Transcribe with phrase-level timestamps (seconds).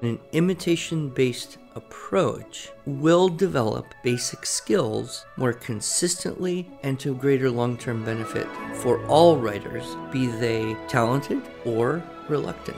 [0.00, 8.04] An imitation based approach will develop basic skills more consistently and to greater long term
[8.04, 12.76] benefit for all writers, be they talented or reluctant.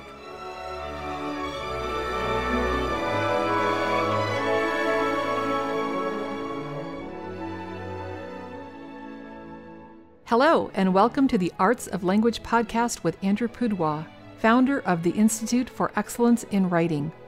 [10.24, 14.06] Hello, and welcome to the Arts of Language podcast with Andrew Pudewa,
[14.38, 17.12] founder of the Institute for Excellence in Writing,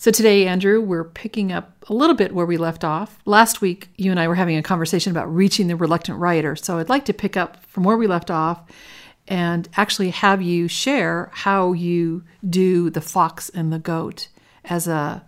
[0.00, 3.18] So today, Andrew, we're picking up a little bit where we left off.
[3.24, 6.54] Last week, you and I were having a conversation about reaching the reluctant writer.
[6.54, 8.62] So I'd like to pick up from where we left off
[9.26, 14.28] and actually have you share how you do the fox and the goat
[14.66, 15.24] as a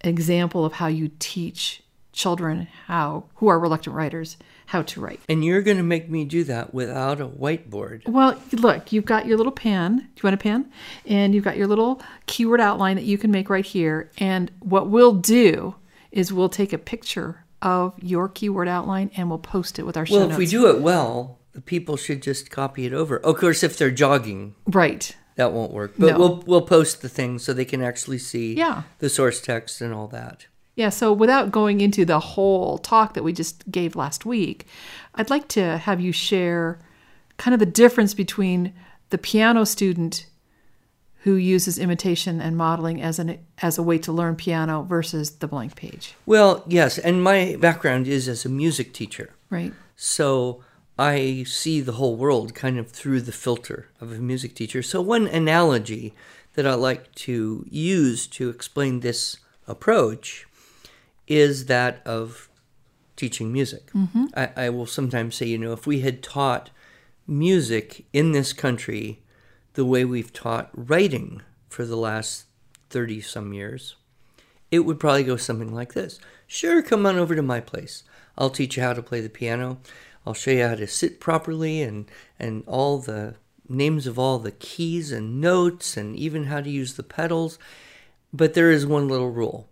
[0.00, 5.20] example of how you teach children how who are reluctant writers how to write.
[5.28, 8.06] And you're going to make me do that without a whiteboard.
[8.08, 9.96] Well, look, you've got your little pen.
[9.98, 10.70] Do you want a pen?
[11.06, 14.10] And you've got your little keyword outline that you can make right here.
[14.18, 15.76] And what we'll do
[16.10, 20.04] is we'll take a picture of your keyword outline and we'll post it with our
[20.06, 20.32] show Well, notes.
[20.34, 23.18] if we do it well, the people should just copy it over.
[23.18, 25.16] Of course, if they're jogging, right.
[25.36, 25.94] that won't work.
[25.98, 26.18] But No.
[26.18, 28.82] we'll we'll post the thing so they can actually see Yeah.
[28.98, 30.46] the source text and all that.
[30.76, 34.66] Yeah, so without going into the whole talk that we just gave last week,
[35.14, 36.78] I'd like to have you share
[37.38, 38.74] kind of the difference between
[39.08, 40.26] the piano student
[41.20, 45.48] who uses imitation and modeling as an as a way to learn piano versus the
[45.48, 46.14] blank page.
[46.26, 49.30] Well, yes, and my background is as a music teacher.
[49.48, 49.72] Right.
[49.96, 50.62] So
[50.98, 54.82] I see the whole world kind of through the filter of a music teacher.
[54.82, 56.12] So one analogy
[56.52, 60.46] that I like to use to explain this approach
[61.26, 62.48] is that of
[63.16, 63.90] teaching music.
[63.92, 64.26] Mm-hmm.
[64.36, 66.70] I, I will sometimes say, you know, if we had taught
[67.26, 69.22] music in this country
[69.74, 72.44] the way we've taught writing for the last
[72.90, 73.96] 30 some years,
[74.70, 78.04] it would probably go something like this Sure, come on over to my place.
[78.38, 79.78] I'll teach you how to play the piano.
[80.24, 83.34] I'll show you how to sit properly and, and all the
[83.68, 87.58] names of all the keys and notes and even how to use the pedals.
[88.32, 89.68] But there is one little rule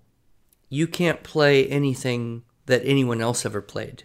[0.75, 4.03] you can't play anything that anyone else ever played.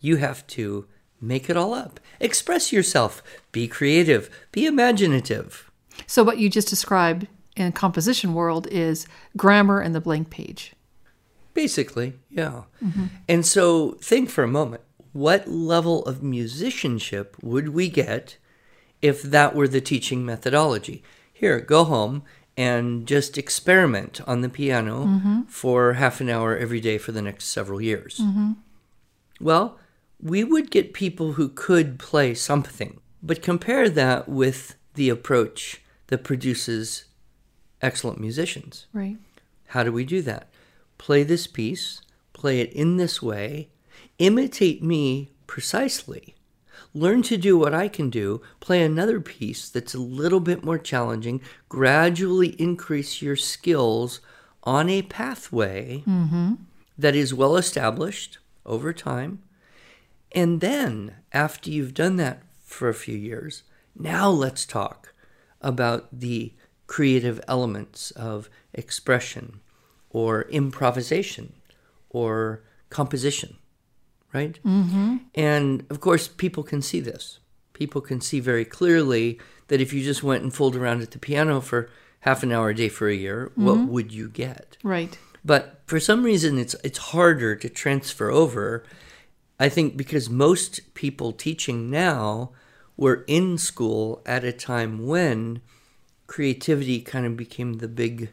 [0.00, 0.86] You have to
[1.18, 3.22] make it all up, express yourself,
[3.52, 5.70] be creative, be imaginative.
[6.06, 7.26] So what you just described
[7.56, 10.74] in composition world is grammar and the blank page.
[11.54, 12.64] Basically, yeah.
[12.84, 13.06] Mm-hmm.
[13.26, 14.82] And so think for a moment
[15.12, 18.36] what level of musicianship would we get
[19.02, 21.02] if that were the teaching methodology?
[21.32, 22.24] Here, go home
[22.60, 25.42] and just experiment on the piano mm-hmm.
[25.44, 28.18] for half an hour every day for the next several years.
[28.22, 28.52] Mm-hmm.
[29.40, 29.78] Well,
[30.20, 36.22] we would get people who could play something, but compare that with the approach that
[36.22, 37.06] produces
[37.80, 38.86] excellent musicians.
[38.92, 39.16] Right.
[39.68, 40.50] How do we do that?
[40.98, 42.02] Play this piece,
[42.34, 43.70] play it in this way,
[44.18, 46.34] imitate me precisely.
[46.92, 50.78] Learn to do what I can do, play another piece that's a little bit more
[50.78, 54.20] challenging, gradually increase your skills
[54.64, 56.54] on a pathway mm-hmm.
[56.98, 59.42] that is well established over time.
[60.32, 63.62] And then, after you've done that for a few years,
[63.96, 65.12] now let's talk
[65.60, 66.54] about the
[66.86, 69.60] creative elements of expression
[70.10, 71.52] or improvisation
[72.10, 73.56] or composition,
[74.32, 74.58] right?
[74.64, 75.16] Mm-hmm.
[75.34, 77.38] And of course, people can see this.
[77.72, 81.18] People can see very clearly that if you just went and fooled around at the
[81.18, 81.88] piano for
[82.20, 84.76] half an hour a day for a year, what would you get?
[84.82, 85.18] Right.
[85.44, 88.84] But for some reason, it's it's harder to transfer over.
[89.58, 92.50] I think because most people teaching now
[92.96, 95.62] were in school at a time when
[96.26, 98.30] creativity kind of became the big,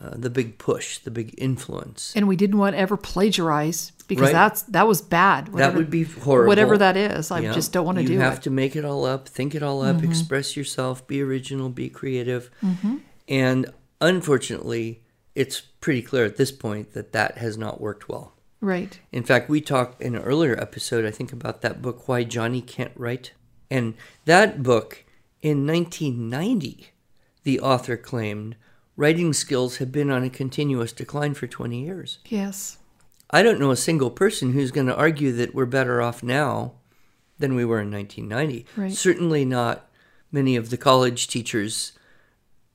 [0.00, 2.12] uh, the big push, the big influence.
[2.16, 4.32] And we didn't want to ever plagiarize because Right.
[4.32, 5.46] that's that was bad.
[5.46, 6.48] that Whatever- would be horrible.
[6.48, 7.52] Whatever that is, I Yeah.
[7.52, 8.36] just don't want to you do have it.
[8.36, 8.42] Mm-hmm.
[8.42, 12.50] to make it all up, think it all up, express yourself, be original, be creative.
[13.28, 13.66] And
[14.00, 15.02] unfortunately,
[15.34, 18.32] it's pretty clear at this point that that has not worked well.
[18.60, 18.98] Right.
[19.12, 22.60] In fact, we talked in an earlier episode, I think, about that book, Why Johnny
[22.60, 23.32] Can't Write.
[23.70, 23.94] And
[24.26, 25.04] that book,
[25.40, 26.88] in 1990,
[27.44, 28.56] the author claimed,
[29.00, 32.18] writing skills have been on a continuous decline for 20 years.
[32.26, 32.76] Yes.
[33.30, 36.74] I don't know a single person who's going to argue that we're better off now
[37.38, 38.66] than we were in 1990.
[38.76, 38.92] Right.
[38.92, 39.88] Certainly not
[40.30, 41.92] many of the college teachers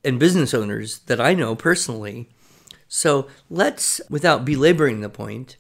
[0.03, 2.27] and business owners that I know personally.
[2.87, 5.57] So let's, without belaboring the point,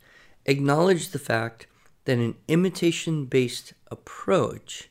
[0.47, 1.67] acknowledge the fact
[2.05, 4.89] that an imitation based approach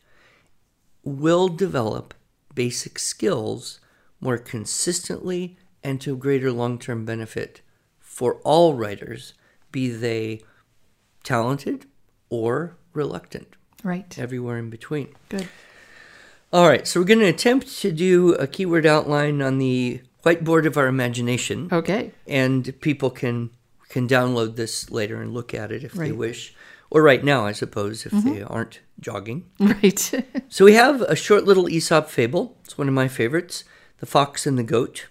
[1.03, 2.15] will develop
[2.55, 3.81] basic skills
[4.21, 7.61] more consistently and to greater long term benefit
[8.01, 9.35] for all writers,
[9.71, 10.41] be they
[11.23, 11.87] talented
[12.31, 14.19] or reluctant, Right.
[14.19, 15.09] everywhere in between.
[15.29, 15.49] Good.
[16.53, 20.67] All right, so we're going to attempt to do a keyword outline on the whiteboard
[20.67, 22.13] of our imagination, Okay.
[22.27, 23.51] and people can
[23.89, 26.53] can download this later and look at it if they wish,
[26.91, 28.53] or right now, I suppose, if they mm-hmm.
[28.53, 29.45] aren't jogging.
[29.61, 30.25] Right.
[30.49, 32.57] So we have a short little Aesop fable.
[32.65, 33.65] It's one of my favorites,
[33.99, 35.07] The Fox and the Goat.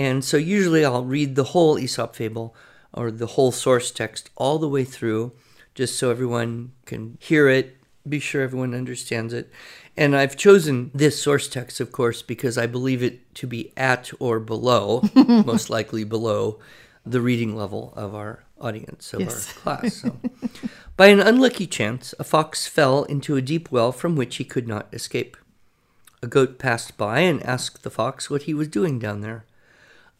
[0.00, 2.54] And so usually I'll read the whole Aesop fable
[2.94, 5.32] or the whole source text all the way through
[5.74, 7.76] just so everyone can hear it,
[8.08, 9.50] be sure everyone understands it.
[9.98, 14.10] And I've chosen this source text, of course, because I believe it to be at
[14.18, 16.58] or below, most likely below,
[17.04, 19.48] the reading level of our audience, of Yes.
[19.48, 19.96] our class.
[19.96, 20.16] So.
[20.96, 24.66] By an unlucky chance, a fox fell into a deep well from which he could
[24.66, 25.36] not escape.
[26.22, 29.44] A goat passed by and asked the fox what he was doing down there.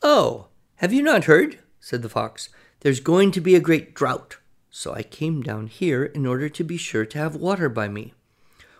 [0.02, 1.58] Oh, have you not heard?
[1.78, 2.48] said the fox.
[2.80, 4.38] There's going to be a great drought,
[4.70, 8.14] so I came down here in order to be sure to have water by me.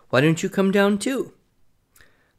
[0.09, 1.33] Why don't you come down too?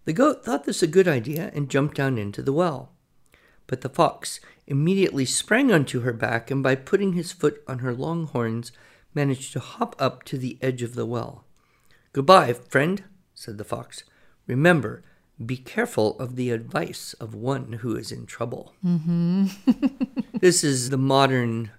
[0.04, 2.90] The goat thought this a good idea and jumped down into the well.
[3.68, 7.94] But the fox immediately sprang onto her back and by putting his foot on her
[7.94, 8.72] long horns
[9.14, 11.44] managed to hop up to the edge of the well.
[12.12, 14.02] Goodbye, friend, said the fox.
[14.48, 15.04] Remember,
[15.46, 18.74] be careful of the advice of one who is in trouble.
[18.84, 19.46] Mm-hmm.
[20.38, 21.70] this is the modern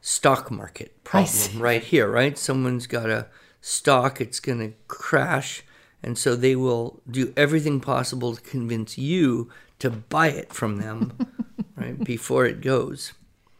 [0.00, 2.38] stock market problem right here, right?
[2.38, 3.26] Someone's got a
[3.60, 5.64] stock, it's going to crash,
[6.02, 11.18] and so they will do everything possible to convince you to buy it from them,
[11.76, 13.12] right, before it goes.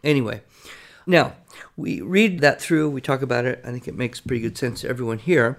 [0.05, 0.43] Anyway,
[1.07, 1.35] now
[1.77, 3.61] we read that through, we talk about it.
[3.65, 5.59] I think it makes pretty good sense to everyone here.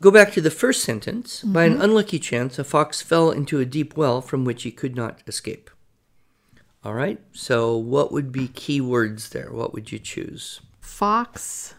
[0.00, 1.42] Go back to the first sentence.
[1.42, 1.82] By an mm-hmm.
[1.82, 5.70] unlucky chance, a fox fell into a deep well from which he could not escape.
[6.84, 9.50] All right, so what would be key words there?
[9.50, 10.60] What would you choose?
[10.80, 11.74] Fox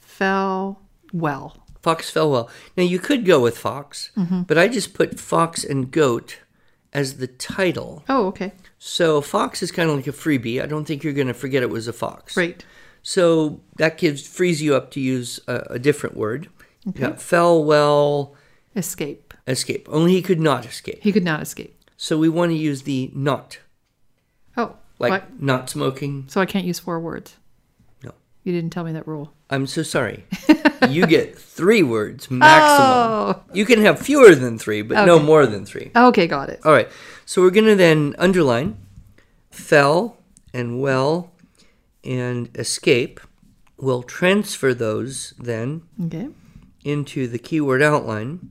[0.00, 0.80] fell
[1.12, 1.62] well.
[1.82, 2.50] Fox fell well.
[2.76, 4.42] Now you could go with fox, mm-hmm.
[4.42, 6.38] but I just put fox and goat
[6.92, 8.02] as the title.
[8.08, 8.52] Oh, okay.
[8.78, 10.62] So fox is kind of like a freebie.
[10.62, 12.36] I don't think you're going to forget it was a fox.
[12.36, 12.64] Right.
[13.02, 16.48] So that gives frees you up to use a, a different word.
[16.86, 18.34] You got fell well,
[18.76, 19.34] Escape.
[19.46, 19.88] escape.
[19.90, 20.98] Only he could not escape.
[21.02, 21.74] He could not escape.
[21.96, 23.58] So we want to use the not,
[24.56, 25.42] Oh, like what?
[25.42, 26.24] not smoking.
[26.28, 27.36] So I can't use four words.
[28.04, 28.12] No.
[28.44, 29.32] You didn't tell me that rule.
[29.50, 30.26] I'm so sorry.
[30.88, 32.88] you get three words maximum.
[32.88, 33.42] Oh.
[33.52, 35.90] You can have fewer than three, but no more than three.
[35.96, 36.60] Okay, got it.
[36.64, 36.88] All right.
[37.24, 38.76] So we're going to then underline
[39.50, 40.18] fell
[40.52, 41.32] and well
[42.04, 43.20] and escape.
[43.78, 46.28] We'll transfer those then Okay.
[46.86, 48.50] Into the keyword outline.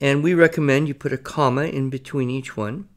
[0.00, 2.88] And we recommend you put a comma in between each one.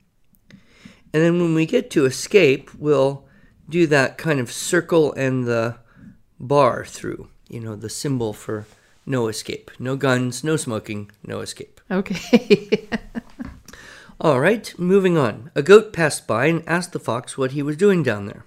[1.14, 3.26] And then when we get to escape, we'll
[3.70, 5.78] do that kind of circle and the
[6.40, 8.66] bar through, you know, the symbol for
[9.06, 9.72] no escape.
[9.80, 11.82] No guns, no smoking, no escape.
[11.90, 12.88] Okay.
[14.22, 15.52] All right, moving on.
[15.54, 18.46] A goat passed by and asked the fox what he was doing down there.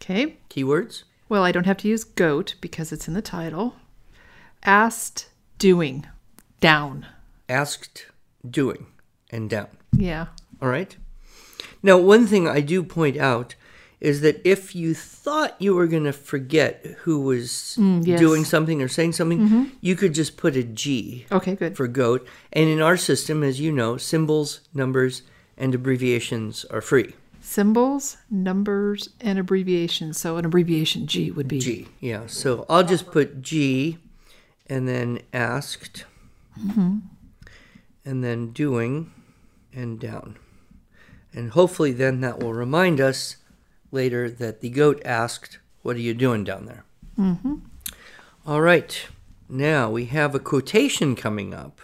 [0.00, 0.36] okay.
[0.48, 1.02] Keywords?
[1.28, 3.76] Well, I don't have to use goat because it's in the title.
[4.64, 5.28] Asked,
[5.58, 6.06] doing,
[6.60, 7.06] down.
[7.48, 8.06] Asked,
[8.48, 8.86] doing,
[9.30, 9.68] and down.
[9.92, 10.28] Yeah.
[10.62, 10.96] All right.
[11.82, 13.56] Now, one thing I do point out
[14.00, 18.18] is that if you thought you were going to forget who was mm, yes.
[18.18, 19.64] doing something or saying something, mm-hmm.
[19.82, 21.76] you could just put a G Okay, good.
[21.76, 22.26] for goat.
[22.52, 25.22] And in our system, as you know, symbols, numbers,
[25.58, 27.14] and abbreviations are free.
[27.40, 30.18] Symbols, numbers, and abbreviations.
[30.18, 32.26] So an abbreviation G would be G, yeah.
[32.26, 33.98] So I'll just put G
[34.66, 36.04] and then asked
[38.04, 39.12] and then doing
[39.72, 40.36] and down.
[41.32, 43.36] And hopefully then that will remind us
[43.90, 46.84] later that the goat asked, What are you doing down there?
[47.18, 47.56] Mm-hmm.
[48.46, 49.06] All right.
[49.48, 51.80] Now we have a quotation coming up.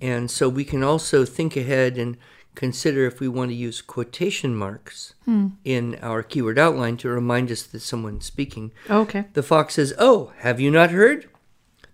[0.00, 2.16] And so we can also think ahead and
[2.54, 5.14] consider if we want to use quotation marks
[5.64, 8.70] in our keyword outline to remind us that someone's speaking.
[8.88, 9.24] Okay.
[9.32, 11.28] The fox says, Oh, have you not heard?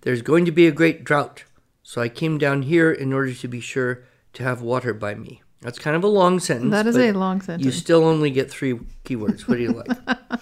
[0.02, 1.44] There's going to be a great drought.
[1.82, 4.04] So I came down here in order to be sure
[4.34, 5.42] to have water by me.
[5.60, 6.70] That's kind of a long sentence.
[6.70, 7.64] That is a long sentence.
[7.66, 9.48] You still only get three keywords.
[9.48, 9.88] What do you like?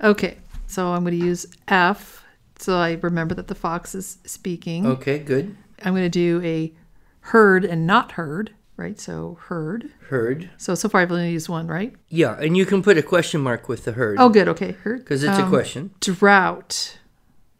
[0.00, 2.24] Okay, so I'm going to use F
[2.60, 4.86] so I remember that the fox is speaking.
[4.86, 5.56] okay, good.
[5.84, 6.72] I'm going to do a
[7.20, 8.98] heard and not heard, right?
[9.00, 9.90] So heard.
[10.08, 10.50] Heard.
[10.56, 11.94] So so far I've only used one, right?
[12.08, 14.18] Yeah, and you can put a question mark with the heard.
[14.20, 14.46] Oh, good.
[14.48, 15.00] Okay, heard.
[15.00, 15.90] Because it's a Um, question.
[16.00, 16.97] Drought.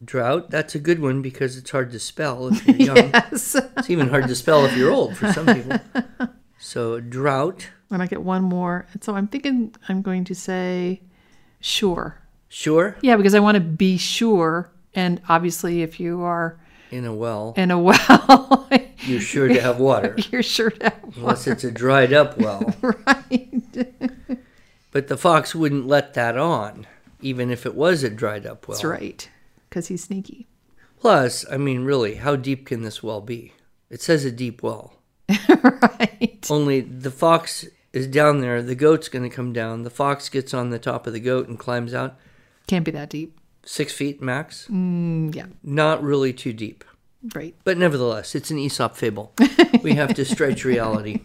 [0.04, 2.96] Drought, that's a good one because it's hard to spell if you're young.
[3.12, 3.56] Yes.
[3.76, 5.78] It's even hard to spell if you're old for some people.
[6.60, 8.86] So, drought, and I get one more.
[8.92, 11.00] And so I'm thinking I'm going to say
[11.60, 12.18] sure.
[12.48, 14.68] sure, Yeah, because I want to be sure.
[14.92, 16.58] And obviously, if you are
[16.90, 18.68] in a well, in a well,
[19.02, 20.16] you're sure to have water.
[20.32, 22.74] you're sure to have Unless it's a dried up well.
[22.82, 23.88] right.
[24.90, 26.88] But the fox wouldn't let that on,
[27.20, 28.74] even if it was a dried up well.
[28.76, 29.28] That's right,
[29.68, 30.46] because he's sneaky.
[31.00, 33.52] Plus, I mean, really, how deep can this well be?
[33.90, 34.94] It says a deep well.
[35.48, 36.46] right.
[36.50, 39.82] Only the fox is down there, the goat's going to come down.
[39.82, 42.16] The fox gets on the top of the goat and climbs out.
[42.66, 43.38] Can't be that deep.
[43.64, 44.66] Six feet max.
[44.70, 46.84] Mm, yeah, Not really too deep.
[47.34, 47.54] right.
[47.64, 49.32] But nevertheless, it's an Aesop fable.
[49.82, 51.20] we have to stretch reality.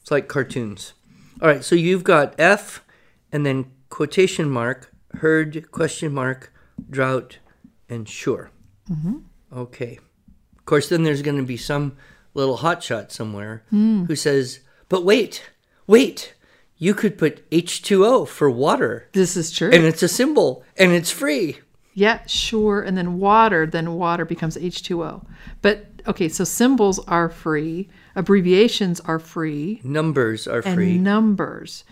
[0.00, 0.94] It's like cartoons.
[1.40, 2.82] All right, so you've got F
[3.30, 6.52] and then quotation mark, heard, question mark,
[6.90, 7.38] drought,
[7.92, 8.50] and sure.
[8.90, 9.18] Mm-hmm.
[9.52, 9.98] Okay.
[10.56, 11.96] Of course, then there's going to be some
[12.34, 14.04] little hotshot somewhere hmm.
[14.04, 15.50] who says, but wait,
[15.86, 16.34] wait,
[16.78, 19.70] you could put H2O for water, This is true.
[19.70, 21.58] and it's a symbol, and it's free.
[21.94, 22.80] Yeah, sure.
[22.80, 25.26] And then water, then water becomes H2O.
[25.60, 30.96] But okay, so symbols are free, abbreviations are free, Numbers are and free.
[30.96, 31.84] numbers.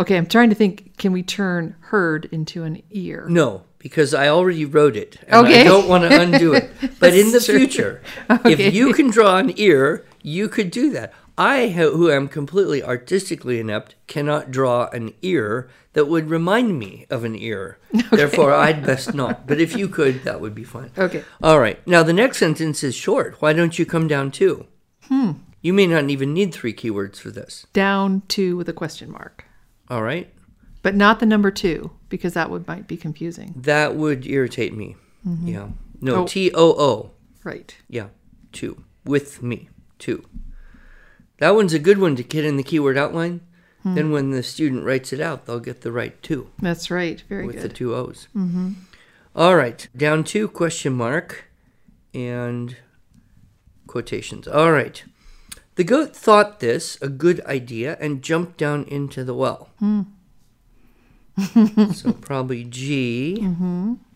[0.00, 3.26] Okay, I'm trying to think can we turn heard into an ear?
[3.28, 5.16] No, because I already wrote it.
[5.26, 6.70] And I don't want to undo it.
[7.00, 7.58] But in the true.
[7.58, 8.52] future, Okay.
[8.68, 11.12] if you can draw an ear, you could do that.
[11.38, 17.24] I, who am completely artistically inept, cannot draw an ear that would remind me of
[17.24, 17.78] an ear.
[18.10, 19.46] Therefore, I'd best not.
[19.46, 20.90] But if you could, that would be fine.
[20.98, 21.24] Okay.
[21.42, 21.78] All right.
[21.86, 23.40] Now, the next sentence is short.
[23.40, 24.66] Why don't you come down too?
[25.04, 25.32] Hmm.
[25.62, 27.66] You may not even need three keywords for this.
[27.72, 29.44] Down to with a question mark.
[29.88, 30.28] All right.
[30.82, 33.52] But not the number two, because that would might be confusing.
[33.56, 34.96] That would irritate me.
[35.26, 35.48] Mm-hmm.
[35.48, 35.68] Yeah.
[36.00, 36.26] No, Oh.
[36.26, 37.10] T O O.
[37.44, 37.76] Right.
[37.88, 38.08] Yeah,
[38.52, 38.84] two.
[39.04, 39.68] With me,
[39.98, 40.24] two.
[41.38, 43.40] That one's a good one to get in the keyword outline.
[43.82, 43.94] Hmm.
[43.94, 47.22] Then when the student writes it out, they'll get the right two That's right.
[47.28, 47.54] Very good.
[47.54, 48.28] with the two O's.
[48.36, 48.72] Mm-hmm.
[49.36, 51.44] All right, down two question mark
[52.14, 52.76] and
[53.86, 54.46] quotations.
[54.48, 55.02] All right.
[55.76, 59.70] The goat thought this a good idea and jumped down into the well.
[59.78, 60.02] Hmm.
[61.94, 63.46] So probably G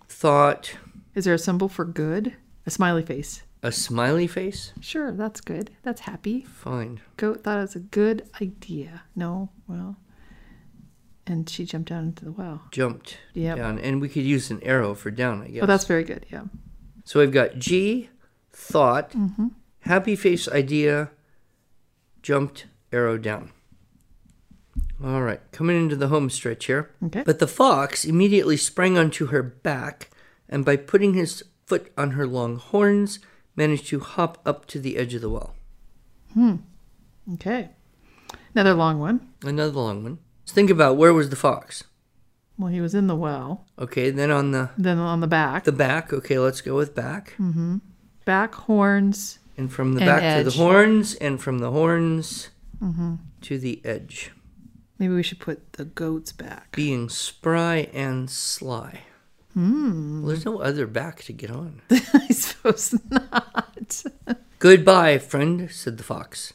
[0.08, 0.76] thought
[1.14, 2.34] Is there a symbol for good?
[2.66, 3.42] A smiley face.
[3.62, 4.72] a smiley face.
[4.80, 5.70] Sure, that's good.
[5.82, 6.42] That's happy.
[6.42, 7.00] Fine.
[7.16, 9.02] Goat thought it was a good idea.
[9.16, 9.96] No, well.
[11.26, 12.62] And she jumped down into the well.
[12.72, 13.56] jumped Yep.
[13.56, 15.62] down, and we could use an arrow for down, I guess.
[15.62, 16.26] Oh, that's very good.
[16.30, 16.44] Yeah.
[17.04, 18.10] so we've got G,
[18.52, 19.48] thought, Mm-hmm.
[19.80, 21.10] happy face idea,
[22.22, 23.50] jumped, arrow down.
[25.04, 26.90] All right, coming into the home stretch here.
[27.06, 27.22] Okay.
[27.24, 30.10] But the fox immediately sprang onto her back,
[30.48, 33.18] and by putting his foot on her long horns,
[33.56, 35.54] managed to hop up to the edge of the well.
[36.34, 36.56] Hmm.
[37.34, 37.70] Okay.
[38.54, 39.28] Another long one.
[39.44, 40.18] Another long one.
[40.42, 41.84] Let's think about where was the fox?
[42.58, 43.64] Well, he was in the well.
[43.78, 45.64] Okay, then on the Then on the back.
[45.64, 46.12] the back.
[46.12, 47.34] Okay, let's go with back.
[47.38, 47.78] Mm-hmm.
[48.24, 49.38] Back horns.
[49.56, 52.50] And from the And back to the horns, and from the horns
[52.82, 53.14] Mm-hmm.
[53.42, 54.32] to the edge.
[54.98, 56.72] Maybe we should put the goat's back.
[56.76, 59.00] Being spry and sly.
[59.54, 60.22] Hmm.
[60.22, 61.82] Well, there's no other back to get on.
[61.90, 64.04] I suppose not.
[64.58, 66.52] Goodbye, friend, said the fox.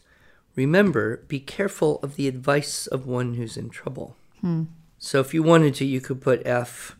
[0.55, 4.15] Remember, be careful of the advice of one who's in trouble.
[4.41, 4.63] Hmm.
[4.97, 6.95] So if you wanted to, you could put F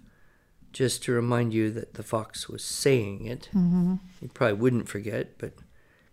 [0.72, 3.50] just to remind you that the fox was saying it.
[3.56, 3.96] Mm-hmm.
[4.22, 5.53] You probably wouldn't forget, but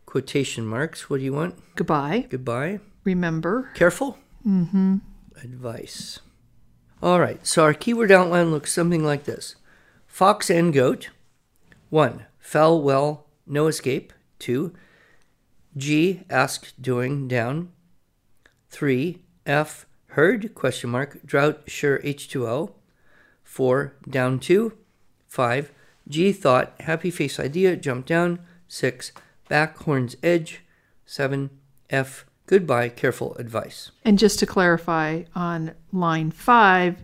[0.06, 1.10] quotation marks.
[1.10, 1.56] What do you want?
[1.76, 2.26] Goodbye.
[2.30, 2.80] Goodbye.
[3.04, 3.70] Remember.
[3.74, 4.16] Careful.
[4.46, 4.96] Mm-hmm.
[5.42, 6.20] Advice.
[7.02, 9.56] All right, so our keyword outline looks something like this
[10.06, 11.10] Fox and goat.
[11.90, 14.12] One, fell well, no escape.
[14.38, 14.72] Two,
[15.76, 17.70] G, asked, doing, down.
[18.70, 22.72] Three, F, heard, question mark, drought, sure, H2O.
[23.42, 24.72] Four, down two.
[25.26, 25.72] Five,
[26.08, 28.38] G, thought, happy face idea, jump down.
[28.68, 29.12] Six,
[29.48, 30.62] back, horns, edge.
[31.06, 31.50] Seven,
[31.90, 33.90] F, goodbye, careful advice.
[34.04, 36.96] And just to clarify, on line five,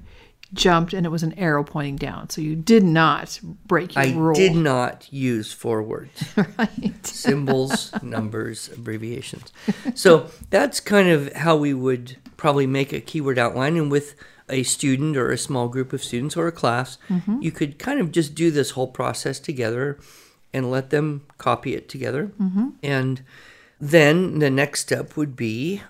[0.52, 2.28] jumped and it was an arrow pointing down.
[2.30, 4.34] So you did not break your I rule.
[4.34, 6.24] did not use four words.
[6.58, 7.06] right.
[7.06, 9.52] symbols, numbers, abbreviations.
[9.94, 13.76] So that's kind of how we would probably make a keyword outline.
[13.76, 14.16] And with
[14.48, 17.40] a student or a small group of students or a class, mm-hmm.
[17.40, 19.98] you could kind of just do this whole process together
[20.52, 22.32] and let them copy it together.
[22.40, 22.70] Mm-hmm.
[22.82, 23.22] And
[23.80, 25.82] then the next step would be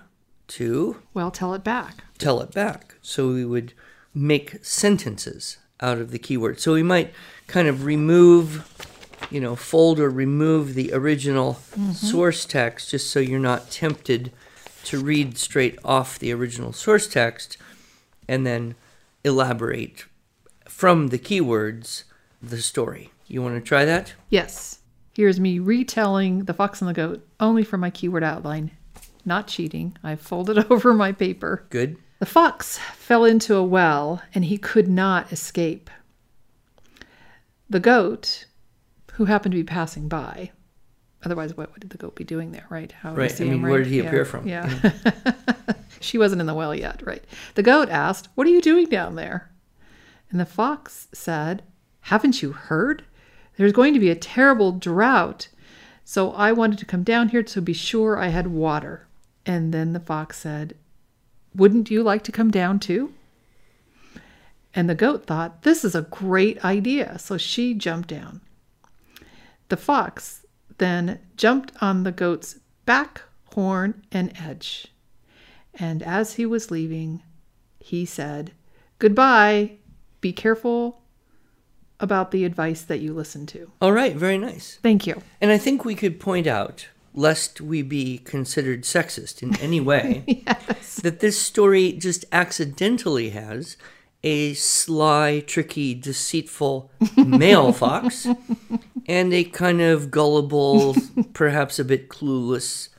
[0.47, 2.03] to Well, tell it back.
[2.17, 2.95] tell it back.
[3.01, 3.73] So we would
[4.13, 6.59] make sentences out of the keyword.
[6.59, 7.13] So we might
[7.47, 8.67] kind of remove,
[9.29, 11.91] you know, fold or remove the original mm-hmm.
[11.91, 14.31] source text just so you're not tempted
[14.85, 17.57] to read straight off the original source text
[18.27, 18.75] and then
[19.23, 20.05] elaborate
[20.67, 22.03] from the keywords
[22.41, 23.11] the story.
[23.27, 24.13] You want to try that?
[24.29, 24.79] Yes.
[25.13, 28.71] Here's me retelling The Fox and the Goat only for my keyword outline.
[29.25, 29.97] Not cheating.
[30.03, 31.65] I folded over my paper.
[31.69, 31.97] Good.
[32.19, 35.89] The fox fell into a well and he could not escape.
[37.69, 38.45] The goat,
[39.13, 40.51] who happened to be passing by,
[41.23, 42.91] otherwise, what would the goat be doing there, right?
[42.91, 43.39] How Right.
[43.39, 44.47] I mean, him, where did he Yeah, appear from?
[44.47, 44.91] Yeah.
[45.99, 47.23] she wasn't in the well yet, right?
[47.55, 49.49] The goat asked, What are you doing down there?
[50.29, 51.63] And the fox said,
[52.01, 53.03] Haven't you heard?
[53.61, 55.47] There's going to be a terrible drought.
[56.03, 59.05] So I wanted to come down here to be sure I had water.
[59.45, 60.73] And then the fox said,
[61.53, 63.13] Wouldn't you like to come down too?
[64.73, 67.19] And the goat thought, This is a great idea.
[67.19, 68.41] So she jumped down.
[69.69, 70.43] The fox
[70.79, 73.21] then jumped on the goat's back,
[73.53, 74.87] horn, and edge.
[75.75, 77.21] And as he was leaving,
[77.77, 78.53] he said,
[78.97, 79.73] Goodbye.
[80.19, 81.01] Be careful
[82.01, 83.71] about the advice that you listen to.
[83.81, 84.15] All right.
[84.15, 84.79] Very nice.
[84.81, 85.21] Thank you.
[85.39, 90.43] And I think we could point out, lest we be considered sexist in any way,
[91.03, 93.77] that this story just accidentally has
[94.23, 98.27] a sly, tricky, deceitful male fox
[99.07, 100.95] and a kind of gullible,
[101.33, 102.89] perhaps a bit clueless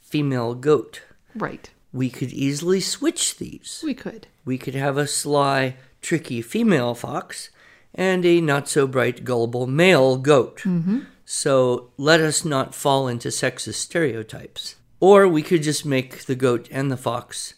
[0.00, 1.02] female goat.
[1.34, 1.70] Right.
[1.92, 3.80] We could easily switch these.
[3.84, 4.26] We could.
[4.44, 7.50] We could have a sly, tricky female fox
[7.98, 10.60] and a not so bright, gullible male goat.
[10.60, 11.00] Mm-hmm.
[11.24, 14.76] So let us not fall into sexist stereotypes.
[15.00, 17.54] Or we could just make the goat and the fox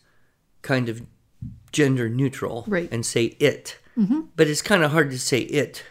[0.63, 1.03] kind of
[1.73, 2.89] gender neutral Right.
[2.91, 3.79] and say it.
[3.97, 4.23] Mm-hmm.
[4.35, 5.85] But it's kind of hard to say it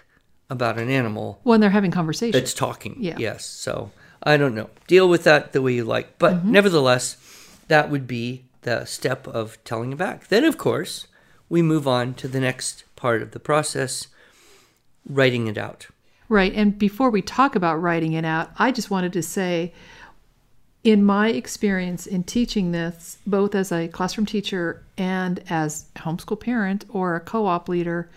[0.49, 2.39] about an animal When they're having conversation.
[2.41, 2.97] It's talking.
[2.99, 3.15] Yeah.
[3.19, 3.45] Yes.
[3.45, 3.91] So
[4.23, 4.71] I don't know.
[4.87, 6.17] Deal with that the way you like.
[6.17, 6.51] But mm-hmm.
[6.51, 7.17] nevertheless,
[7.67, 10.27] that would be the step of telling it back.
[10.27, 11.07] Then, of course,
[11.49, 14.07] we move on to the next part of the process
[15.07, 15.87] writing it out.
[16.27, 16.53] Right.
[16.53, 19.73] And before we talk about writing it out, I just wanted to say,
[20.83, 26.39] in my experience in teaching this, both as a classroom teacher and as a homeschool
[26.39, 28.09] parent or a co op leader,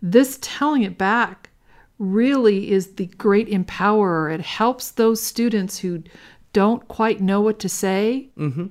[0.00, 1.50] this telling it back
[1.98, 4.32] really is the great empowerer.
[4.32, 6.02] It helps those students who
[6.52, 8.28] don't quite know what to say.
[8.38, 8.66] Mm-hmm.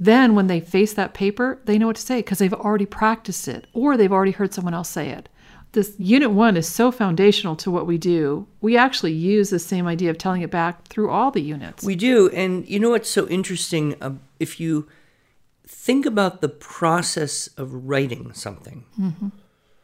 [0.00, 3.48] Then, when they face that paper, they know what to say because they've already practiced
[3.48, 5.28] it or they've already heard someone else say it.
[5.72, 8.46] This unit one is so foundational to what we do.
[8.60, 11.84] We actually use the same idea of telling it back through all the units.
[11.84, 12.30] We do.
[12.30, 13.94] And you know what's so interesting?
[14.00, 14.88] Uh, if you
[15.66, 18.84] think about the process of writing something,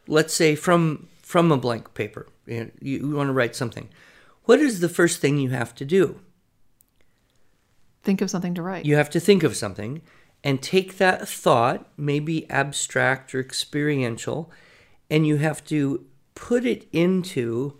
[0.07, 3.89] let's say from from a blank paper, you, know, you, you want to write something.
[4.45, 6.19] What is the first thing you have to do?
[8.03, 8.85] Think of something to write.
[8.85, 10.01] You have to think of something
[10.43, 14.51] and take that thought, maybe abstract or experiential,
[15.09, 17.79] and you have to put it into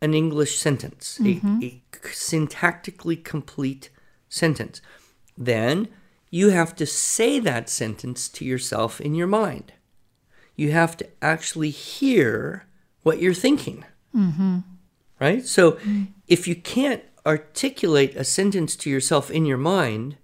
[0.00, 1.62] an English sentence, a, mm-hmm.
[1.62, 3.90] a syntactically complete
[4.28, 4.80] sentence.
[5.36, 5.88] Then
[6.30, 9.72] you have to say that sentence to yourself in your mind.
[10.54, 12.66] You have to actually hear
[13.02, 13.84] what you're thinking.
[14.14, 14.58] Mm-hmm.
[15.20, 15.46] Right?
[15.46, 16.08] So mm.
[16.28, 20.16] if you can't articulate a sentence to yourself in your mind,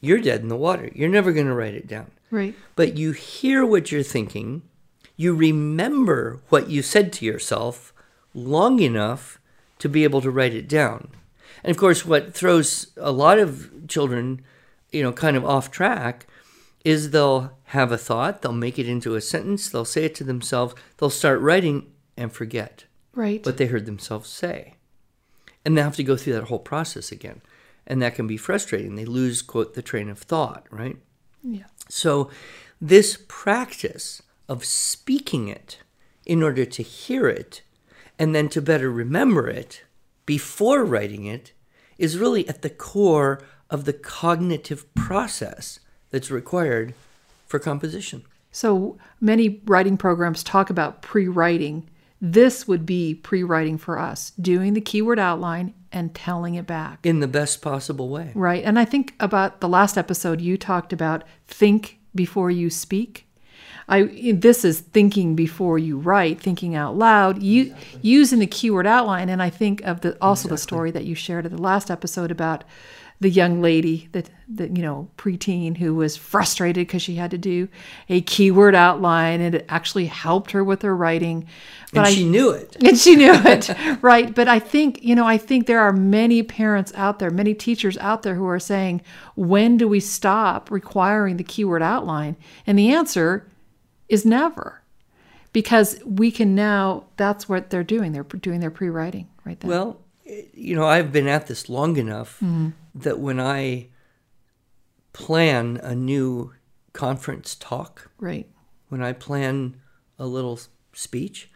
[0.00, 0.90] you're dead in the water.
[0.94, 2.10] You're never going to write it down.
[2.30, 2.54] Right.
[2.76, 4.62] But you hear what you're thinking,
[5.20, 7.92] you remember what you said to yourself
[8.32, 9.38] long enough
[9.78, 11.10] to be able to write it down.
[11.62, 14.40] And of course, what throws a lot of children,
[14.90, 16.26] you know, kind of off track
[16.86, 20.24] is they'll have a thought, they'll make it into a sentence, they'll say it to
[20.24, 23.44] themselves, they'll start writing and forget Right.
[23.44, 24.76] what they heard themselves say.
[25.66, 27.42] And they have to go through that whole process again.
[27.86, 28.94] And that can be frustrating.
[28.96, 30.96] They lose, quote, the train of thought, right?
[31.42, 31.64] yeah.
[31.90, 32.30] So,
[32.80, 35.78] this practice of speaking it
[36.26, 37.62] in order to hear it
[38.18, 39.84] and then to better remember it
[40.26, 41.52] before writing it
[41.98, 45.78] is really at the core of the cognitive process
[46.10, 46.92] that's required
[47.46, 48.24] for composition.
[48.50, 51.88] So many writing programs talk about pre writing.
[52.20, 57.06] This would be pre writing for us, doing the keyword outline and telling it back.
[57.06, 58.32] In the best possible way.
[58.34, 58.64] Right.
[58.64, 63.28] And I think about the last episode, you talked about think before you speak.
[63.90, 68.00] I this is thinking before you write, thinking out loud, you, exactly.
[68.02, 69.28] using the keyword outline.
[69.28, 70.54] And I think of the also exactly.
[70.54, 72.64] the story that you shared at the last episode about
[73.20, 77.38] the young lady that the you know preteen who was frustrated because she had to
[77.38, 77.68] do
[78.08, 81.46] a keyword outline and it actually helped her with her writing
[81.92, 83.70] but and I, she knew it and she knew it
[84.02, 87.52] right but i think you know i think there are many parents out there many
[87.52, 89.02] teachers out there who are saying
[89.36, 93.49] when do we stop requiring the keyword outline and the answer
[94.10, 94.82] is never
[95.52, 100.00] because we can now that's what they're doing they're doing their pre-writing right then well
[100.52, 103.88] you know i've been at this long enough mm-hmm that when I
[105.12, 106.54] plan a new
[106.92, 108.48] conference talk, right,
[108.88, 109.76] when I plan
[110.18, 110.60] a little
[110.92, 111.50] speech,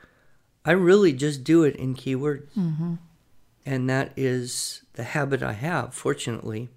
[0.65, 2.49] I really just do it in keywords.
[2.57, 2.95] Mm-hmm.
[3.67, 6.69] And that is the habit I have, fortunately.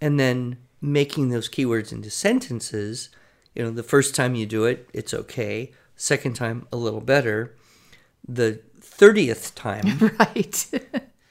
[0.00, 3.08] And then making those keywords into sentences,
[3.56, 5.72] you know, the first time you do it, it's okay.
[5.96, 7.54] Second time, a little better.
[8.28, 10.70] The 30th time, right.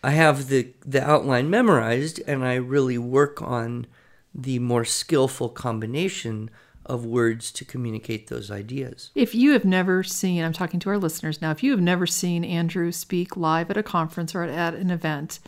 [0.03, 3.87] I have the, the outline memorized and I really work on
[4.33, 6.49] the more skillful combination
[6.85, 9.09] of words to communicate those ideas.
[9.15, 12.05] If you have never seen, I'm talking to our listeners now, if you have never
[12.05, 15.39] seen Andrew speak live at a conference or at an event,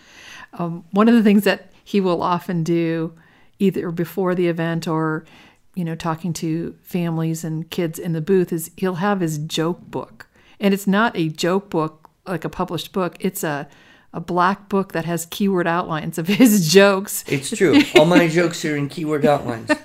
[0.54, 3.14] um, one of the things that he will often do,
[3.60, 5.26] either before the event or
[5.78, 9.82] you know talking to families and kids in the booth, is he'll have his joke
[9.82, 10.28] book,
[10.60, 13.68] and it's not a joke book like a published book; it's a
[14.14, 17.24] a black book that has keyword outlines of his jokes.
[17.28, 17.82] It's true.
[17.96, 19.72] All my jokes are in keyword outlines.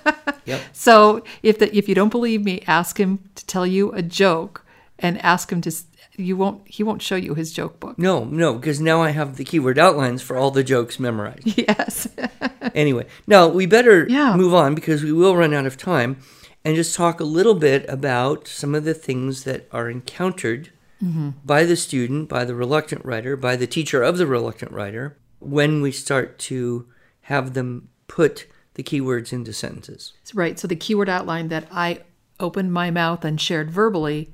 [0.45, 0.61] Yep.
[0.73, 4.65] So if the, if you don't believe me, ask him to tell you a joke,
[4.99, 5.71] and ask him to.
[6.15, 6.67] You won't.
[6.67, 7.97] He won't show you his joke book.
[7.97, 11.57] No, no, because now I have the keyword outlines for all the jokes memorized.
[11.57, 12.07] Yes.
[12.75, 14.35] anyway, now we better yeah.
[14.35, 16.17] move on because we will run out of time,
[16.63, 20.71] and just talk a little bit about some of the things that are encountered
[21.01, 21.31] mm-hmm.
[21.43, 25.81] by the student, by the reluctant writer, by the teacher of the reluctant writer, when
[25.81, 26.87] we start to
[27.21, 30.13] have them put the keywords into sentences.
[30.33, 30.59] Right.
[30.59, 32.01] So the keyword outline that I
[32.39, 34.33] opened my mouth and shared verbally,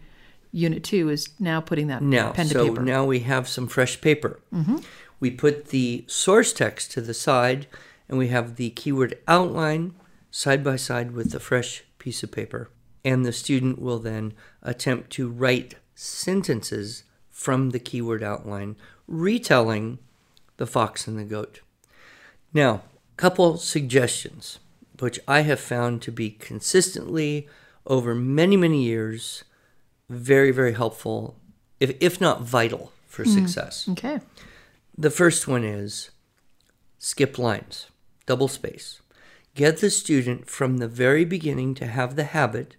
[0.52, 2.82] Unit 2 is now putting that now, pen to so paper.
[2.82, 4.40] now we have some fresh paper.
[4.54, 4.78] Mm-hmm.
[5.20, 7.68] We put the source text to the side
[8.08, 9.94] and we have the keyword outline
[10.32, 12.70] side by side with the fresh piece of paper.
[13.06, 18.76] And the student will then attempt to write sentences from the keyword outline,
[19.08, 20.00] retelling
[20.58, 21.62] the fox and the goat.
[22.54, 22.84] Now,
[23.18, 24.60] couple suggestions
[25.00, 27.48] which I have found to be consistently
[27.86, 29.44] over many, many years
[30.10, 31.38] very, very helpful,
[31.80, 33.34] if, if not vital, for mm.
[33.34, 33.88] success.
[33.90, 34.20] Okay.
[34.98, 36.10] The first one is
[36.98, 37.88] skip lines,
[38.26, 39.02] double space.
[39.56, 42.76] Get the student from the very beginning to have the habit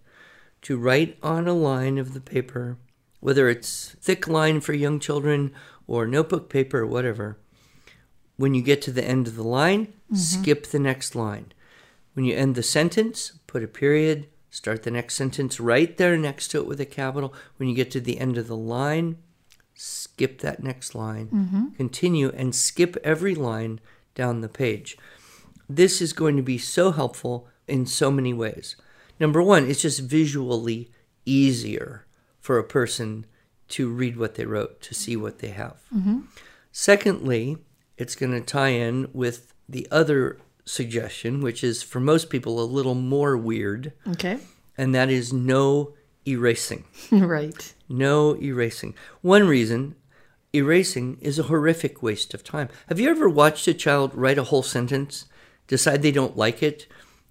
[0.63, 2.77] to write on a line of the paper
[3.21, 5.53] whether it's thick line for young children
[5.87, 7.39] or notebook paper or whatever,
[8.37, 10.17] when you get to the end of the line, mm-hmm.
[10.17, 11.53] skip the next line.
[12.15, 16.49] When you end the sentence, put a period, start the next sentence right there next
[16.49, 17.33] to it with a capital.
[17.57, 19.19] When you get to the end of the line,
[19.75, 21.69] skip that next line, mm-hmm.
[21.77, 23.81] continue, and skip every line
[24.15, 24.99] down the page.
[25.69, 28.77] This is going to be so helpful in so many ways.
[29.19, 30.91] Number one, it's just visually
[31.25, 32.07] easier
[32.41, 33.27] for a person
[33.69, 35.77] to read what they wrote, to see what they have.
[35.95, 36.21] Mm-hmm.
[36.73, 37.59] Secondly,
[37.97, 40.39] it's going to tie in with the other
[40.71, 43.93] suggestion, which is for most people a little more weird.
[44.09, 44.39] Okay.
[44.79, 45.95] And that is no
[46.27, 46.85] erasing.
[47.13, 47.75] right.
[47.89, 48.95] No erasing.
[49.21, 49.97] One reason
[50.55, 52.69] erasing is a horrific waste of time.
[52.89, 55.27] Have you ever watched a child write a whole sentence,
[55.67, 56.87] decide they don't like it,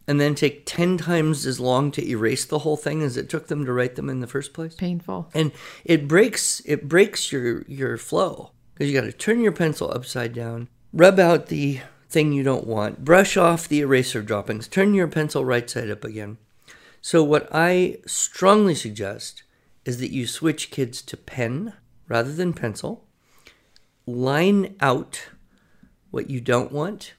[0.10, 3.48] and then take 10 times as long to erase the whole thing as it took
[3.48, 5.52] them to write them in the first place painful and
[5.86, 10.34] it breaks it breaks your your flow because you got to turn your pencil upside
[10.34, 13.06] down rub out the thing you don't want.
[13.06, 14.68] Brush off the eraser droppings.
[14.68, 16.38] Turn your pencil right side up again.
[17.02, 19.44] So what i strongly suggest
[19.86, 21.74] is that you switch kids to pen
[22.08, 23.06] rather than pencil.
[24.06, 25.30] Line out
[26.12, 27.14] what you don't want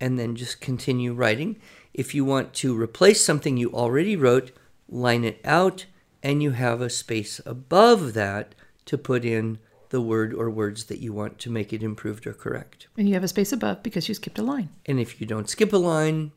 [0.00, 1.56] and then just continue writing.
[1.94, 4.50] If you want to replace something you already wrote,
[4.88, 5.86] line it out,
[6.22, 8.54] and you have a space above that
[8.86, 9.58] to put in
[9.94, 12.88] the word or words that you want to make it improved or correct.
[12.98, 14.70] And you have a space above because you skipped a line.
[14.86, 16.32] And if you don't skip a line,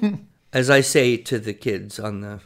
[0.52, 2.38] as I say to the kids on the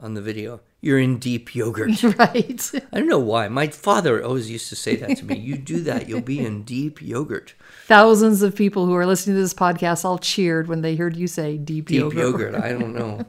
[0.00, 0.60] on the video.
[0.80, 2.02] You're in deep yogurt.
[2.18, 2.70] right.
[2.92, 3.46] I don't know why.
[3.46, 5.38] My father always used to say that to me.
[5.38, 7.54] You do that, you'll be in deep yogurt.
[7.86, 11.28] Thousands of people who are listening to this podcast all cheered when they heard you
[11.28, 12.18] say deep, Deep yogurt.
[12.18, 12.54] yogurt.
[12.56, 13.24] I don't know.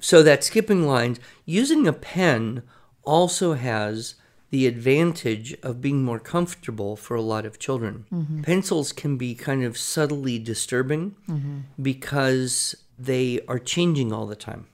[0.00, 2.62] so that skipping lines, using a pen
[3.04, 4.16] also has
[4.50, 8.06] the advantage of being more comfortable for a lot of children.
[8.42, 11.14] Pencils can be kind of subtly disturbing
[11.80, 14.66] because they are changing all the time.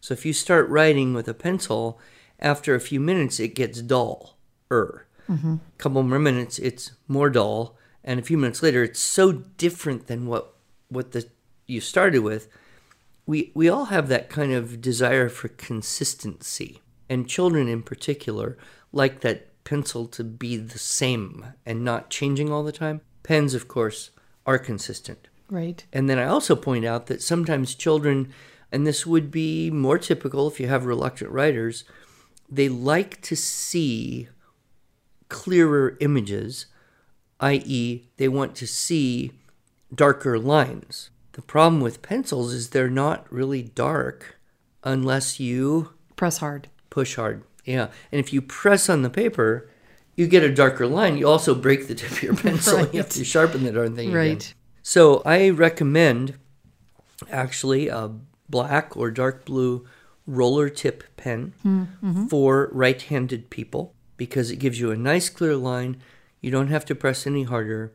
[0.00, 1.98] So if you start writing with a pencil,
[2.38, 4.36] after a few minutes it gets dull.
[4.70, 5.06] Er.
[5.28, 10.06] A couple more minutes it's more dull, and a few minutes later it's so different
[10.06, 10.54] than what
[10.88, 11.28] what the
[11.66, 12.48] you started with.
[13.26, 18.56] We we all have that kind of desire for consistency, and children in particular
[18.96, 23.00] like that pencil to be the same and not changing all the time.
[23.22, 24.10] Pens, of course,
[24.46, 25.28] are consistent.
[25.50, 25.84] Right.
[25.92, 28.32] And then I also point out that sometimes children,
[28.72, 31.84] and this would be more typical if you have reluctant writers,
[32.48, 34.28] they like to see
[35.28, 36.66] clearer images,
[37.40, 39.32] i.e., they want to see
[39.94, 41.10] darker lines.
[41.32, 44.38] The problem with pencils is they're not really dark
[44.84, 46.68] unless you Press hard.
[46.88, 47.42] push hard.
[47.66, 47.88] Yeah.
[48.10, 49.68] And if you press on the paper,
[50.14, 51.18] you get a darker line.
[51.18, 52.86] You also break the tip of your pencil.
[52.88, 54.16] You have to sharpen the darn thing again.
[54.16, 54.54] Right.
[54.82, 56.38] So I recommend
[57.30, 58.12] actually a
[58.48, 59.86] black or dark blue
[60.26, 62.26] roller tip pen hmm, mm-hmm.
[62.26, 66.00] for right handed people because it gives you a nice clear line.
[66.40, 67.92] You don't have to press any harder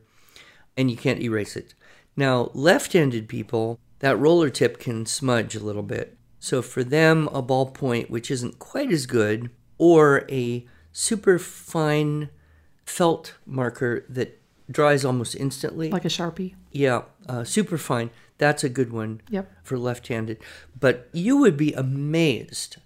[0.76, 1.74] and you can't erase it.
[2.16, 6.16] Now, left handed people, that roller tip can smudge a little bit.
[6.40, 9.50] So for them, a ballpoint, which isn't quite as good,
[9.82, 12.28] or a super fine
[12.86, 14.38] felt marker that
[14.70, 15.90] dries almost instantly.
[15.90, 16.54] Like a Sharpie.
[16.70, 18.10] Yeah, uh, super fine.
[18.38, 19.50] That's a good one Yep.
[19.64, 20.38] for left handed.
[20.78, 22.76] But you would be amazed,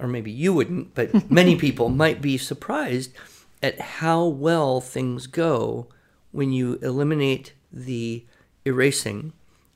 [0.00, 3.12] or maybe you wouldn't, but many people might be surprised
[3.62, 5.86] at how well things go
[6.32, 8.24] when you eliminate the
[8.64, 9.32] erasing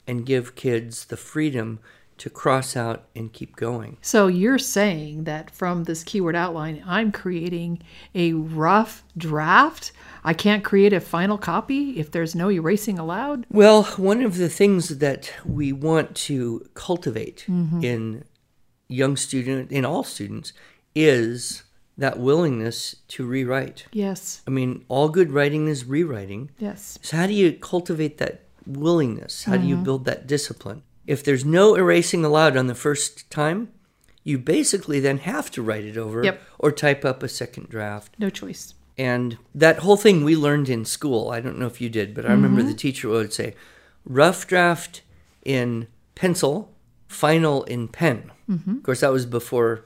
[0.08, 1.78] and give kids the freedom
[2.18, 3.96] to cross out and keep going.
[4.00, 7.82] So you're saying that from this keyword outline, I'm creating
[8.14, 9.92] a rough draft?
[10.22, 13.46] I can't create a final copy if there's no erasing allowed?
[13.50, 17.82] Well, one of the things that we want to cultivate mm-hmm.
[17.82, 18.24] in
[18.88, 20.52] young student in all students
[20.94, 21.64] is
[21.96, 23.86] that willingness to rewrite.
[23.92, 24.42] Yes.
[24.46, 26.50] I mean, all good writing is rewriting.
[26.58, 26.98] Yes.
[27.02, 29.44] So how do you cultivate that willingness?
[29.44, 29.84] How do you mm-hmm.
[29.84, 30.82] build that discipline?
[31.06, 33.68] If there's no erasing allowed on the first time,
[34.22, 36.40] you basically then have to write it over Yep.
[36.58, 38.14] or type up a second draft.
[38.18, 38.74] No choice.
[38.96, 41.30] And that whole thing we learned in school.
[41.30, 42.70] I don't know if you did, but I remember Mm-hmm.
[42.70, 43.54] the teacher would say,
[44.06, 45.02] rough draft
[45.44, 46.72] in pencil,
[47.08, 48.30] final in pen.
[48.48, 48.76] Mm-hmm.
[48.78, 49.84] Of course, that was before.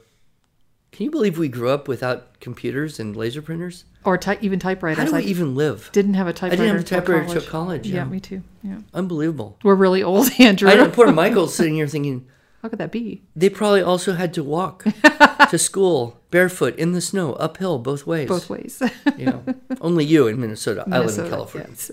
[0.93, 3.85] Can you believe we grew up without computers and laser printers?
[4.05, 4.99] Or ty- even typewriters.
[4.99, 5.91] How do we I even live?
[5.93, 6.63] didn't have a typewriter.
[6.63, 7.37] I didn't have a typewriter college.
[7.37, 7.87] until college.
[7.89, 7.95] Yeah.
[7.97, 8.43] Yeah, me too.
[8.63, 8.79] Yeah.
[8.95, 9.59] unbelievable.
[9.63, 10.69] We're really old, Andrew.
[10.71, 12.27] I know poor Michael's sitting here thinking
[12.63, 13.23] How could that be?
[13.37, 14.85] they probably also had to walk
[15.51, 18.29] to school barefoot in the snow, uphill both ways.
[18.29, 18.83] Both ways.
[19.17, 19.41] Yeah,
[19.81, 20.85] only you in Minnesota.
[20.91, 21.71] I live in Minnesota, California.
[21.71, 21.91] yes.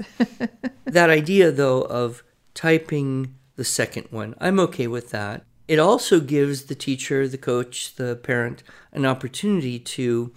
[0.85, 6.63] that idea though of typing the second one i'm okay with that it also gives
[6.63, 10.31] the teacher the coach the parent an opportunity to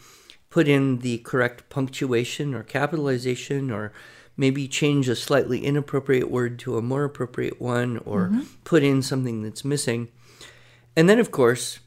[0.51, 3.93] put in the correct punctuation or capitalization or
[4.37, 8.43] maybe change a slightly inappropriate word to a more appropriate one or mm-hmm.
[8.65, 10.09] put in something that's missing.
[10.97, 11.81] And then of course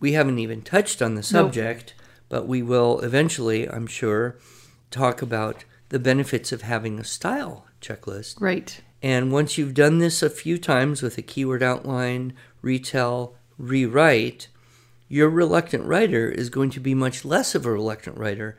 [0.00, 1.94] we haven't even touched on the subject
[2.28, 4.36] but we will eventually i'm sure
[4.90, 8.40] talk about the benefits of having a style checklist.
[8.40, 8.80] Right.
[9.02, 14.48] and once you've done this a few times with a keyword outline, retell, rewrite,
[15.08, 18.56] your reluctant writer is going to be much less of a reluctant writer.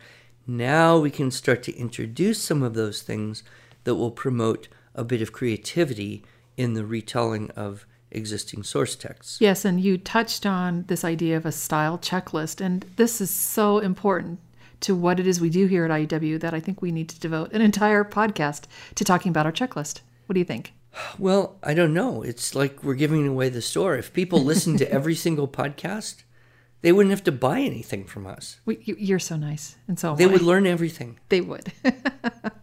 [0.48, 3.44] Now we can start to introduce some of those things
[3.84, 6.24] that will promote a bit of creativity
[6.56, 9.41] in the retelling of existing source texts.
[9.41, 13.80] Yes, and you touched on this idea of a style checklist, and this is so
[13.80, 14.39] important
[14.82, 17.20] to what it is we do here at IEW that I think we need to
[17.20, 20.02] devote an entire podcast to talking about our checklist.
[20.28, 20.74] What do you think?
[21.20, 22.22] Well, I don't know.
[22.24, 23.96] It's like we're giving away the store.
[23.96, 26.24] If people listen to every single podcast,
[26.82, 28.60] they wouldn't have to buy anything from us.
[28.66, 31.20] We, you, you're so nice, and so They would learn everything.
[31.30, 31.72] They would.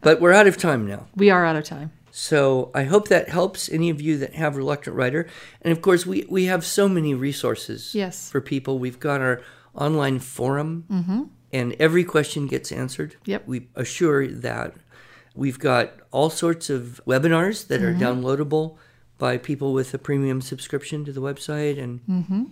[0.01, 1.07] But we're out of time now.
[1.15, 1.93] we are out of time.
[2.11, 5.29] So I hope that helps any of you that have Reluctant Writer.
[5.63, 8.29] And of course, we, we have so many resources Yes.
[8.29, 8.81] for people.
[8.81, 9.41] We've got our
[9.75, 11.23] online forum, mm-hmm.
[11.53, 13.15] and every question gets answered.
[13.27, 13.47] Yep.
[13.47, 14.75] We assure that.
[15.35, 18.03] We've got all sorts of webinars that are mm-hmm.
[18.03, 18.77] downloadable
[19.19, 22.45] by people with a premium subscription to the website and mm-hmm.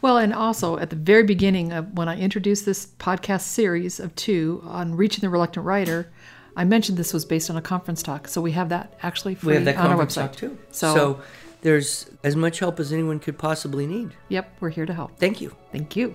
[0.00, 4.14] Well, and also at the very beginning of when I introduced this podcast series of
[4.14, 6.10] two on reaching the reluctant writer,
[6.56, 8.28] I mentioned this was based on a conference talk.
[8.28, 10.58] So we have that actually free we have that on our website talk too.
[10.70, 11.22] So, so
[11.62, 14.12] there's as much help as anyone could possibly need.
[14.28, 15.18] yep, we're here to help.
[15.18, 15.54] Thank you.
[15.72, 16.14] Thank you.